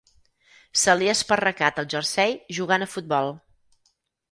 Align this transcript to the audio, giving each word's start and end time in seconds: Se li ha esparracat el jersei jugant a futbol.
Se 0.83 0.95
li 1.01 1.09
ha 1.11 1.15
esparracat 1.17 1.83
el 1.83 1.89
jersei 1.95 2.35
jugant 2.61 2.89
a 2.89 2.91
futbol. 2.97 3.33